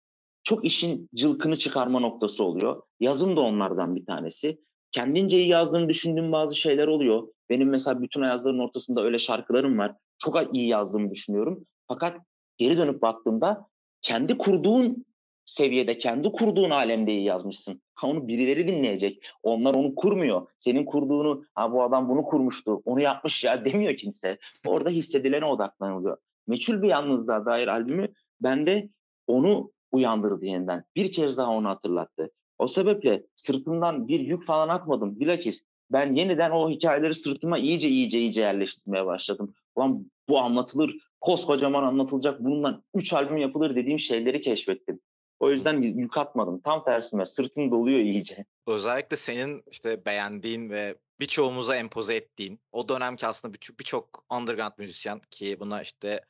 [0.44, 2.82] çok işin cılkını çıkarma noktası oluyor.
[3.00, 4.62] Yazım da onlardan bir tanesi.
[4.92, 7.28] Kendince iyi yazdığını düşündüğüm bazı şeyler oluyor.
[7.50, 9.96] Benim mesela bütün yazıların ortasında öyle şarkılarım var.
[10.18, 11.66] Çok iyi yazdığımı düşünüyorum.
[11.88, 12.18] Fakat
[12.58, 13.68] geri dönüp baktığımda
[14.02, 15.06] kendi kurduğun
[15.46, 17.82] seviyede, kendi kurduğun alemde iyi yazmışsın.
[17.96, 19.26] Ha, onu birileri dinleyecek.
[19.44, 20.48] Onlar onu kurmuyor.
[20.60, 24.38] Senin kurduğunu, ha bu adam bunu kurmuştu, onu yapmış ya demiyor kimse.
[24.66, 26.18] Orada hissedilene odaklanılıyor.
[26.48, 28.08] Meçhul bir yalnızlığa dair albümü
[28.42, 28.90] bende
[29.28, 30.84] onu uyandırdı yeniden.
[30.96, 32.32] Bir kez daha onu hatırlattı.
[32.60, 35.20] O sebeple sırtımdan bir yük falan atmadım.
[35.20, 39.54] Bilakis ben yeniden o hikayeleri sırtıma iyice iyice iyice yerleştirmeye başladım.
[39.76, 45.00] Ulan bu anlatılır, koskocaman anlatılacak, bundan üç albüm yapılır dediğim şeyleri keşfettim.
[45.40, 46.62] O yüzden yük atmadım.
[46.62, 48.46] Tam tersine sırtım doluyor iyice.
[48.68, 55.22] Özellikle senin işte beğendiğin ve birçoğumuza empoze ettiğin o dönemki aslında birçok birçok underground müzisyen
[55.30, 56.22] ki buna işte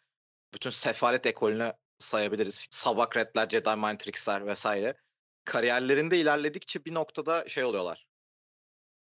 [0.53, 2.67] bütün sefalet ekolünü sayabiliriz.
[2.71, 4.95] Sabak Red'ler, Jedi Mind Tricks'ler vesaire.
[5.45, 8.05] Kariyerlerinde ilerledikçe bir noktada şey oluyorlar.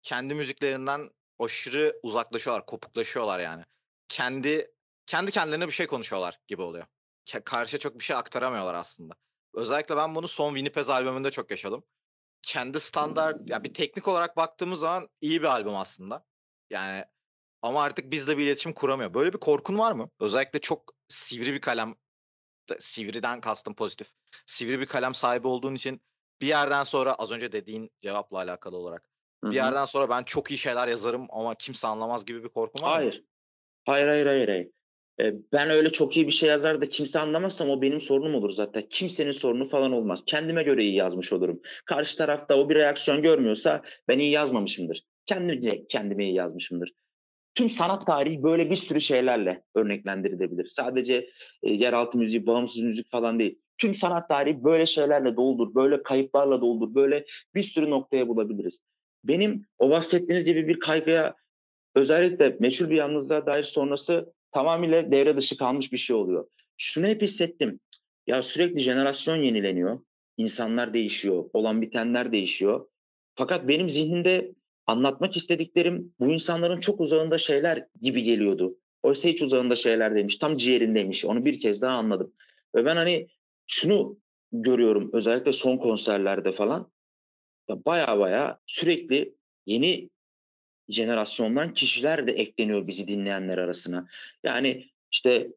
[0.03, 3.63] Kendi müziklerinden aşırı uzaklaşıyorlar, kopuklaşıyorlar yani.
[4.07, 4.71] Kendi
[5.05, 6.85] kendi kendilerine bir şey konuşuyorlar gibi oluyor.
[7.45, 9.15] Karşıya çok bir şey aktaramıyorlar aslında.
[9.53, 11.83] Özellikle ben bunu son Winnipez albümünde çok yaşadım.
[12.41, 16.25] Kendi standart, ya yani bir teknik olarak baktığımız zaman iyi bir albüm aslında.
[16.69, 17.05] Yani
[17.61, 19.13] ama artık bizle bir iletişim kuramıyor.
[19.13, 20.09] Böyle bir korkun var mı?
[20.19, 21.95] Özellikle çok sivri bir kalem,
[22.79, 24.11] sivriden kastım pozitif.
[24.45, 26.01] Sivri bir kalem sahibi olduğun için
[26.41, 29.12] bir yerden sonra az önce dediğin cevapla alakalı olarak
[29.43, 29.51] Hı-hı.
[29.51, 32.91] bir yerden sonra ben çok iyi şeyler yazarım ama kimse anlamaz gibi bir korkun var
[32.91, 33.05] hayır.
[33.05, 33.25] mı?
[33.85, 34.07] Hayır.
[34.07, 34.69] Hayır hayır hayır.
[35.53, 38.83] ben öyle çok iyi bir şey yazar da kimse anlamazsam o benim sorunum olur zaten.
[38.89, 40.23] Kimsenin sorunu falan olmaz.
[40.25, 41.61] Kendime göre iyi yazmış olurum.
[41.85, 45.03] Karşı tarafta o bir reaksiyon görmüyorsa ben iyi yazmamışımdır.
[45.25, 46.93] Kendimce kendime iyi yazmışımdır
[47.55, 50.67] tüm sanat tarihi böyle bir sürü şeylerle örneklendirilebilir.
[50.67, 51.29] Sadece
[51.63, 53.59] e, yeraltı müziği, bağımsız müzik falan değil.
[53.77, 57.25] Tüm sanat tarihi böyle şeylerle doldur, böyle kayıplarla doldur, böyle
[57.55, 58.79] bir sürü noktaya bulabiliriz.
[59.23, 61.35] Benim o bahsettiğiniz gibi bir kaygıya
[61.95, 66.47] özellikle meçhul bir yalnızlığa dair sonrası tamamıyla devre dışı kalmış bir şey oluyor.
[66.77, 67.79] Şunu hep hissettim.
[68.27, 69.99] Ya sürekli jenerasyon yenileniyor.
[70.37, 72.87] İnsanlar değişiyor, olan bitenler değişiyor.
[73.35, 74.53] Fakat benim zihnimde
[74.87, 78.77] anlatmak istediklerim bu insanların çok uzağında şeyler gibi geliyordu.
[79.03, 80.37] Oysa hiç uzağında şeyler demiş.
[80.37, 81.25] Tam ciğerindeymiş.
[81.25, 82.33] Onu bir kez daha anladım.
[82.75, 83.27] Ve ben hani
[83.67, 84.17] şunu
[84.51, 86.91] görüyorum özellikle son konserlerde falan.
[87.69, 90.09] Baya baya sürekli yeni
[90.89, 94.07] jenerasyondan kişiler de ekleniyor bizi dinleyenler arasına.
[94.43, 95.51] Yani işte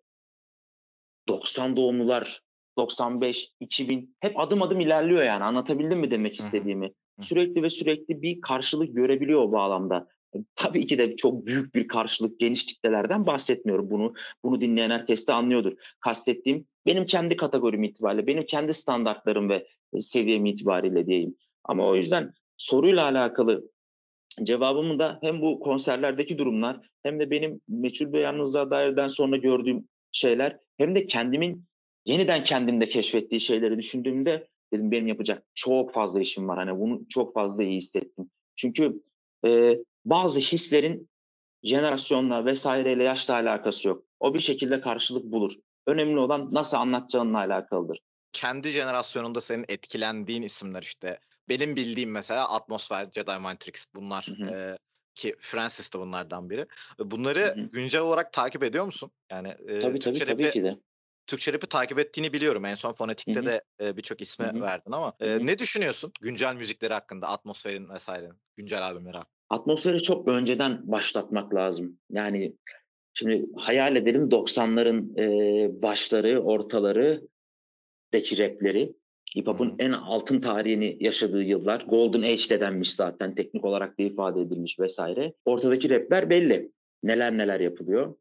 [1.28, 2.42] 90 doğumlular,
[2.78, 5.44] 95, 2000 hep adım adım ilerliyor yani.
[5.44, 6.92] Anlatabildim mi demek istediğimi?
[7.20, 10.08] sürekli ve sürekli bir karşılık görebiliyor o bağlamda.
[10.34, 13.90] E, tabii ki de çok büyük bir karşılık, geniş kitlelerden bahsetmiyorum.
[13.90, 14.14] Bunu
[14.44, 15.72] bunu dinleyen herkes de anlıyordur.
[16.00, 21.36] Kastettiğim benim kendi kategorim itibariyle, benim kendi standartlarım ve e, seviyem itibariyle diyeyim.
[21.68, 23.70] Ama o yüzden soruyla alakalı
[24.42, 29.88] cevabımı da hem bu konserlerdeki durumlar hem de benim meçhul ve yalnızlığa dairden sonra gördüğüm
[30.12, 31.64] şeyler hem de kendimin
[32.06, 36.58] yeniden kendimde keşfettiği şeyleri düşündüğümde dedim benim yapacak çok fazla işim var.
[36.58, 38.30] Hani bunu çok fazla iyi hissettim.
[38.56, 39.02] Çünkü
[39.46, 41.08] e, bazı hislerin
[41.62, 44.04] jenerasyonla vesaireyle yaşla alakası yok.
[44.20, 45.52] O bir şekilde karşılık bulur.
[45.86, 47.98] Önemli olan nasıl anlatacağınla alakalıdır.
[48.32, 51.18] Kendi jenerasyonunda senin etkilendiğin isimler işte.
[51.48, 54.26] Benim bildiğim mesela Atmosfer, Jedi Mind Tricks bunlar.
[54.38, 54.50] Hı hı.
[54.50, 54.78] E,
[55.16, 56.66] ki Francis de bunlardan biri.
[56.98, 57.68] Bunları hı hı.
[57.72, 59.10] güncel olarak takip ediyor musun?
[59.30, 60.78] Yani e, tabii tabii, tabii ki de.
[61.26, 62.64] Türkçe rap'i takip ettiğini biliyorum.
[62.64, 64.60] En son Fonetik'te de e, birçok isme Hı-hı.
[64.60, 69.36] verdin ama e, ne düşünüyorsun güncel müzikleri hakkında, atmosferin vesaire, güncel albümleri hakkında?
[69.50, 71.98] Atmosferi çok önceden başlatmak lazım.
[72.10, 72.56] Yani
[73.14, 77.22] şimdi hayal edelim 90'ların e, başları, ortaları
[78.12, 78.92] deki rapleri.
[79.36, 81.84] Hip hop'un en altın tarihini yaşadığı yıllar.
[81.88, 85.32] Golden Age de denmiş zaten teknik olarak da ifade edilmiş vesaire.
[85.44, 86.72] Ortadaki rapler belli.
[87.02, 88.14] Neler neler yapılıyor.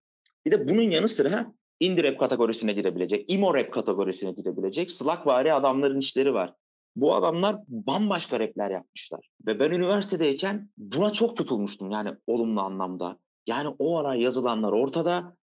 [0.45, 5.99] Bir de bunun yanı sıra indie rap kategorisine girebilecek, emo rap kategorisine girebilecek slakvari adamların
[5.99, 6.54] işleri var.
[6.95, 9.30] Bu adamlar bambaşka rapler yapmışlar.
[9.47, 13.17] Ve ben üniversitedeyken buna çok tutulmuştum yani olumlu anlamda.
[13.47, 15.36] Yani o ara yazılanlar ortada,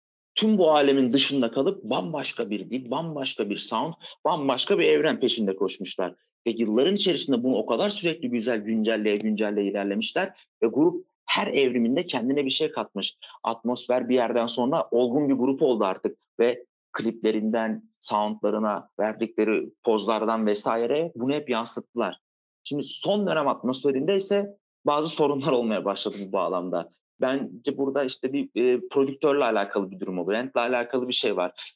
[0.42, 3.94] tüm bu alemin dışında kalıp bambaşka bir dil, bambaşka bir sound,
[4.26, 6.16] bambaşka bir evren peşinde koşmuşlar.
[6.48, 12.06] Ve yılların içerisinde bunu o kadar sürekli güzel güncelleye güncelleye ilerlemişler ve grup her evriminde
[12.06, 13.18] kendine bir şey katmış.
[13.44, 21.12] Atmosfer bir yerden sonra olgun bir grup oldu artık ve kliplerinden, soundlarına, verdikleri pozlardan vesaire
[21.16, 22.20] bunu hep yansıttılar.
[22.64, 26.92] Şimdi son dönem atmosferinde ise bazı sorunlar olmaya başladı bu bağlamda.
[27.22, 30.40] Bence burada işte bir e, prodüktörle alakalı bir durum oluyor.
[30.40, 31.76] Rent'le alakalı bir şey var.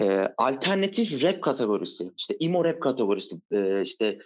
[0.00, 4.18] E, alternatif rap kategorisi, işte emo rap kategorisi, e, işte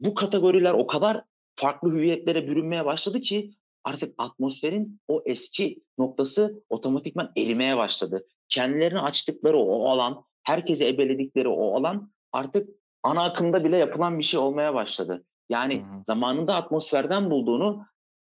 [0.00, 7.32] bu kategoriler o kadar farklı hüviyetlere bürünmeye başladı ki artık atmosferin o eski noktası otomatikman
[7.36, 8.26] erimeye başladı.
[8.48, 12.68] Kendilerini açtıkları o alan, herkese ebeledikleri o alan artık
[13.02, 15.24] ana akımda bile yapılan bir şey olmaya başladı.
[15.48, 17.86] Yani hı zamanında atmosferden bulduğunu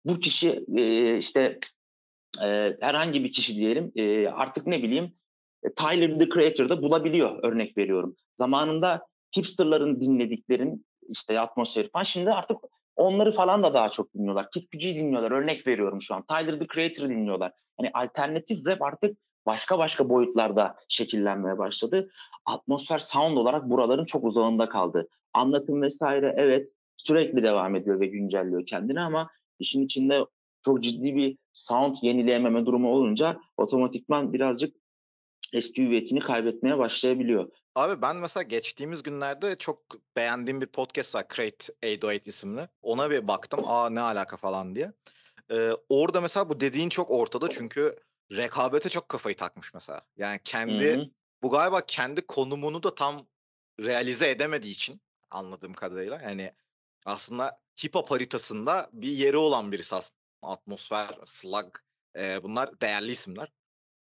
[0.08, 0.64] bu kişi
[1.18, 1.58] işte
[2.80, 3.92] herhangi bir kişi diyelim
[4.34, 5.12] artık ne bileyim
[5.62, 8.16] e, Tyler the Creator'da bulabiliyor örnek veriyorum.
[8.36, 12.56] Zamanında hipsterların dinlediklerin işte atmosferi falan şimdi artık
[12.96, 14.48] onları falan da daha çok dinliyorlar.
[14.52, 16.22] Cudi'yi dinliyorlar örnek veriyorum şu an.
[16.22, 17.52] Tyler the Creator'ı dinliyorlar.
[17.76, 22.10] Hani alternatif rap artık başka başka boyutlarda şekillenmeye başladı.
[22.46, 25.08] Atmosfer sound olarak buraların çok uzağında kaldı.
[25.32, 30.20] Anlatım vesaire evet sürekli devam ediyor ve güncelliyor kendini ama işin içinde
[30.64, 34.76] çok ciddi bir sound yenileyememe durumu olunca otomatikman birazcık
[35.52, 37.50] eski hüviyetini kaybetmeye başlayabiliyor.
[37.74, 39.82] Abi ben mesela geçtiğimiz günlerde çok
[40.16, 42.68] beğendiğim bir podcast var Create 808 isimli.
[42.82, 43.60] Ona bir baktım.
[43.66, 44.92] Aa ne alaka falan diye.
[45.50, 47.96] Ee, orada mesela bu dediğin çok ortada çünkü
[48.32, 50.02] rekabete çok kafayı takmış mesela.
[50.16, 51.10] Yani kendi Hı-hı.
[51.42, 53.26] bu galiba kendi konumunu da tam
[53.80, 56.20] realize edemediği için anladığım kadarıyla.
[56.22, 56.52] Yani
[57.04, 60.18] aslında hip hop haritasında bir yeri olan birisi aslında.
[60.42, 61.76] Atmosfer, Slug
[62.16, 63.52] e, bunlar değerli isimler.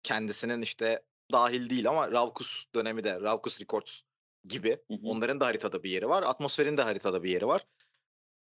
[0.03, 4.01] Kendisinin işte dahil değil ama Ravkus dönemi de Ravkus Records
[4.43, 4.99] gibi hı hı.
[5.03, 6.23] onların da haritada bir yeri var.
[6.23, 7.65] Atmosferin de haritada bir yeri var.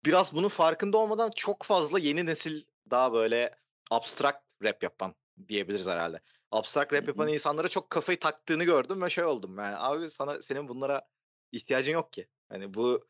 [0.05, 3.55] Biraz bunun farkında olmadan çok fazla yeni nesil daha böyle
[3.91, 5.15] abstrakt rap yapan
[5.47, 6.21] diyebiliriz herhalde.
[6.51, 9.57] Abstrakt rap yapan insanlara çok kafayı taktığını gördüm ve şey oldum.
[9.57, 11.01] Yani abi sana senin bunlara
[11.51, 12.27] ihtiyacın yok ki.
[12.49, 13.07] Hani bu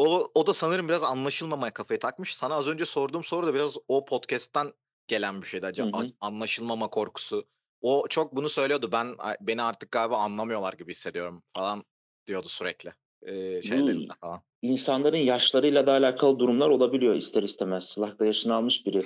[0.00, 2.34] o, o da sanırım biraz anlaşılmamaya kafayı takmış.
[2.34, 4.72] Sana az önce sorduğum soru da biraz o podcast'ten
[5.08, 5.66] gelen bir şeydi.
[5.66, 6.08] Acaba hı hı.
[6.20, 7.46] anlaşılmama korkusu.
[7.80, 8.88] O çok bunu söylüyordu.
[8.92, 11.84] Ben beni artık galiba anlamıyorlar gibi hissediyorum falan
[12.26, 12.92] diyordu sürekli.
[13.22, 14.40] Ee, şeylerinde falan.
[14.62, 17.84] İnsanların yaşlarıyla da alakalı durumlar olabiliyor ister istemez.
[17.84, 19.02] Silahta yaşını almış biri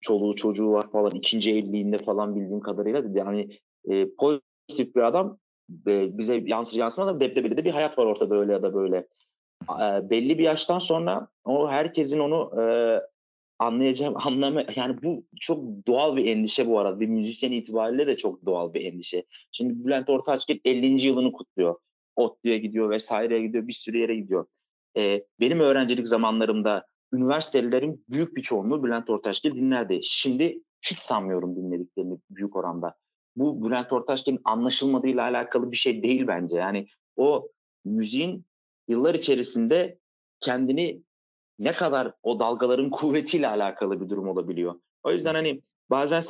[0.00, 3.18] çoluğu çocuğu var falan ikinci evliliğinde falan bildiğim kadarıyla dedi.
[3.18, 3.58] Yani
[3.90, 5.38] e, pozitif bir adam
[5.86, 9.06] e, bize yansır yansımaz ama debdebeli de bir hayat var ortada öyle ya da böyle.
[9.82, 12.64] E, belli bir yaştan sonra o herkesin onu e,
[13.58, 17.00] anlayacağım anlama yani bu çok doğal bir endişe bu arada.
[17.00, 19.24] Bir müzisyen itibariyle de çok doğal bir endişe.
[19.52, 21.06] Şimdi Bülent Ortaçgil 50.
[21.06, 21.74] yılını kutluyor.
[22.16, 24.46] ODTÜ'ye gidiyor vesaireye gidiyor bir sürü yere gidiyor.
[24.96, 30.00] Ee, benim öğrencilik zamanlarımda üniversitelilerin büyük bir çoğunluğu Bülent Ortaçgil dinlerdi.
[30.02, 32.94] Şimdi hiç sanmıyorum dinlediklerini büyük oranda.
[33.36, 36.56] Bu Bülent Ortaçgil'in anlaşılmadığıyla alakalı bir şey değil bence.
[36.56, 37.48] Yani o
[37.84, 38.44] müziğin
[38.92, 39.98] yıllar içerisinde
[40.40, 41.02] kendini
[41.58, 44.74] ne kadar o dalgaların kuvvetiyle alakalı bir durum olabiliyor.
[45.02, 46.22] O yüzden hani bazen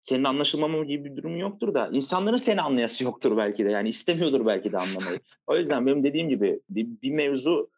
[0.00, 3.70] senin anlaşılmama gibi bir durum yoktur da insanların seni anlayası yoktur belki de.
[3.70, 5.20] Yani istemiyordur belki de anlamayı.
[5.46, 7.70] O yüzden benim dediğim gibi bir, bir mevzu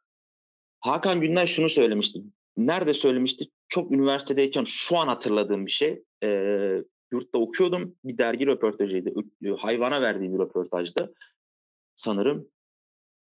[0.81, 2.22] Hakan Günler şunu söylemişti.
[2.57, 3.44] Nerede söylemişti?
[3.68, 6.03] Çok üniversitedeyken şu an hatırladığım bir şey.
[6.24, 6.29] E,
[7.12, 7.94] yurtta okuyordum.
[8.05, 9.14] Bir dergi röportajıydı.
[9.59, 11.14] Hayvana verdiği bir röportajdı.
[11.94, 12.48] Sanırım.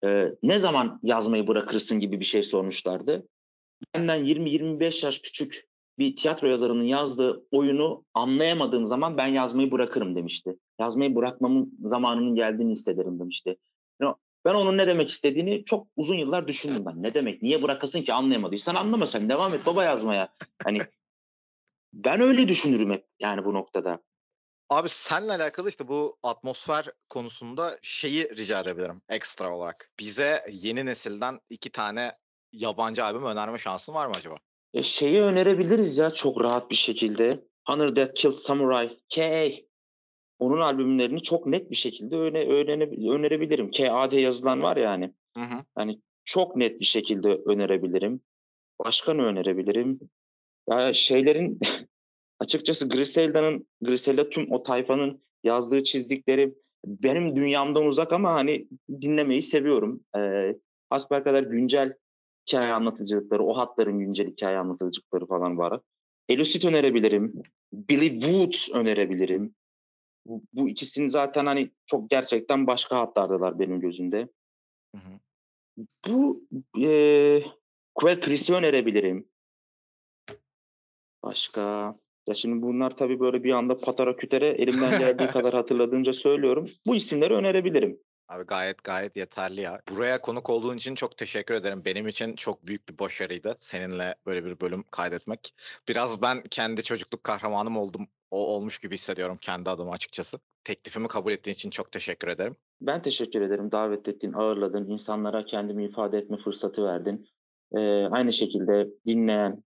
[0.05, 3.27] E, ne zaman yazmayı bırakırsın gibi bir şey sormuşlardı.
[3.95, 5.67] Benden 20-25 yaş küçük
[5.99, 10.55] bir tiyatro yazarının yazdığı oyunu anlayamadığım zaman ben yazmayı bırakırım demişti.
[10.79, 13.57] Yazmayı bırakmamın zamanının geldiğini hissederim demişti.
[14.47, 17.03] Ben onun ne demek istediğini çok uzun yıllar düşündüm ben.
[17.03, 17.41] Ne demek?
[17.41, 19.29] Niye bırakasın ki anlayamadıysan anlama sen.
[19.29, 20.29] Devam et baba yazmaya.
[20.63, 20.79] Hani
[21.93, 23.99] ben öyle düşünürüm hep yani bu noktada.
[24.69, 29.75] Abi senle alakalı işte bu atmosfer konusunda şeyi rica edebilirim ekstra olarak.
[29.99, 32.11] Bize yeni nesilden iki tane
[32.51, 34.35] yabancı albüm önerme şansın var mı acaba?
[34.73, 37.43] E şeyi önerebiliriz ya çok rahat bir şekilde.
[37.65, 39.51] Honor That Killed Samurai, K.A.
[40.39, 43.71] Onun albümlerini çok net bir şekilde öne, öne, önerebilirim.
[43.71, 45.13] K.A.D yazılan var ya hani.
[45.37, 45.63] Hı hı.
[45.75, 48.21] Hani çok net bir şekilde önerebilirim.
[48.85, 49.99] Başka ne önerebilirim?
[50.69, 51.59] Ya şeylerin
[52.39, 58.67] açıkçası Griselda'nın, Griselda tüm o tayfanın yazdığı çizdikleri benim dünyamdan uzak ama hani
[59.01, 60.03] dinlemeyi seviyorum.
[60.17, 60.55] Ee,
[60.89, 61.93] Asper kadar güncel
[62.47, 65.81] hikaye anlatıcılıkları, o hatların güncel hikaye anlatıcılıkları falan var.
[66.29, 67.41] Elucid önerebilirim.
[67.73, 69.55] Billy Wood önerebilirim.
[70.25, 74.27] Bu, bu ikisini zaten hani çok gerçekten başka hatlardalar benim gözümde.
[74.95, 75.19] Hı hı.
[76.07, 76.47] Bu
[76.81, 77.43] e,
[77.95, 79.29] Quell Chris'i önerebilirim.
[81.23, 81.93] Başka?
[82.27, 86.69] Ya şimdi bunlar tabii böyle bir anda patara kütere elimden geldiği kadar hatırladığımca söylüyorum.
[86.87, 87.99] Bu isimleri önerebilirim.
[88.27, 89.81] Abi gayet gayet yeterli ya.
[89.89, 91.81] Buraya konuk olduğun için çok teşekkür ederim.
[91.85, 95.53] Benim için çok büyük bir başarıydı seninle böyle bir bölüm kaydetmek.
[95.87, 98.07] Biraz ben kendi çocukluk kahramanım oldum.
[98.31, 100.39] O olmuş gibi hissediyorum kendi adıma açıkçası.
[100.63, 102.55] Teklifimi kabul ettiğin için çok teşekkür ederim.
[102.81, 103.71] Ben teşekkür ederim.
[103.71, 107.27] Davet ettin, ağırladın, insanlara kendimi ifade etme fırsatı verdin.
[107.71, 107.79] Ee,
[108.11, 109.63] aynı şekilde dinleyen,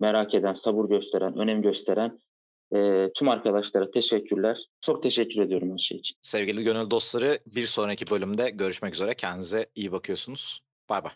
[0.00, 2.18] merak eden, sabır gösteren, önem gösteren
[2.74, 4.64] e, tüm arkadaşlara teşekkürler.
[4.80, 6.16] Çok teşekkür ediyorum her şey için.
[6.20, 9.14] Sevgili gönül dostları bir sonraki bölümde görüşmek üzere.
[9.14, 10.60] Kendinize iyi bakıyorsunuz.
[10.88, 11.12] Bay bay.